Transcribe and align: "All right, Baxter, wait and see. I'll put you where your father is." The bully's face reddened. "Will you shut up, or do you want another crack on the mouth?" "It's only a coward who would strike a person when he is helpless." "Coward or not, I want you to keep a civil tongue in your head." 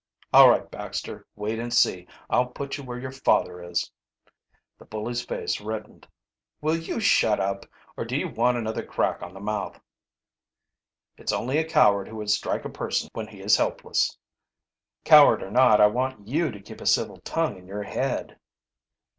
"All 0.33 0.49
right, 0.49 0.67
Baxter, 0.71 1.27
wait 1.35 1.59
and 1.59 1.71
see. 1.71 2.07
I'll 2.27 2.47
put 2.47 2.75
you 2.75 2.83
where 2.83 2.97
your 2.97 3.11
father 3.11 3.61
is." 3.61 3.91
The 4.79 4.85
bully's 4.85 5.23
face 5.23 5.61
reddened. 5.61 6.07
"Will 6.59 6.75
you 6.75 6.99
shut 6.99 7.39
up, 7.39 7.67
or 7.95 8.03
do 8.03 8.17
you 8.17 8.27
want 8.27 8.57
another 8.57 8.83
crack 8.83 9.21
on 9.21 9.35
the 9.35 9.39
mouth?" 9.39 9.79
"It's 11.17 11.31
only 11.31 11.59
a 11.59 11.69
coward 11.69 12.07
who 12.07 12.15
would 12.15 12.31
strike 12.31 12.65
a 12.65 12.67
person 12.69 13.09
when 13.13 13.27
he 13.27 13.41
is 13.43 13.57
helpless." 13.57 14.17
"Coward 15.05 15.43
or 15.43 15.51
not, 15.51 15.79
I 15.79 15.85
want 15.85 16.27
you 16.27 16.49
to 16.49 16.59
keep 16.59 16.81
a 16.81 16.87
civil 16.87 17.17
tongue 17.17 17.55
in 17.55 17.67
your 17.67 17.83
head." 17.83 18.39